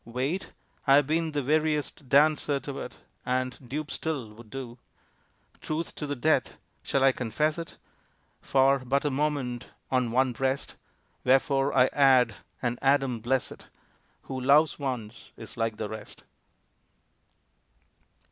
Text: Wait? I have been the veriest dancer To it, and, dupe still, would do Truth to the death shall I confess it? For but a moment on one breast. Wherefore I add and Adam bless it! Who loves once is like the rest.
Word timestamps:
Wait? 0.03 0.51
I 0.87 0.95
have 0.95 1.05
been 1.05 1.31
the 1.31 1.43
veriest 1.43 2.09
dancer 2.09 2.59
To 2.61 2.79
it, 2.79 2.97
and, 3.23 3.55
dupe 3.69 3.91
still, 3.91 4.33
would 4.33 4.49
do 4.49 4.79
Truth 5.61 5.93
to 5.93 6.07
the 6.07 6.15
death 6.15 6.57
shall 6.81 7.03
I 7.03 7.11
confess 7.11 7.59
it? 7.59 7.77
For 8.41 8.79
but 8.79 9.05
a 9.05 9.11
moment 9.11 9.67
on 9.91 10.09
one 10.09 10.33
breast. 10.33 10.75
Wherefore 11.23 11.71
I 11.77 11.85
add 11.93 12.33
and 12.63 12.79
Adam 12.81 13.19
bless 13.19 13.51
it! 13.51 13.69
Who 14.23 14.41
loves 14.41 14.79
once 14.79 15.33
is 15.37 15.55
like 15.55 15.77
the 15.77 15.87
rest. 15.87 16.23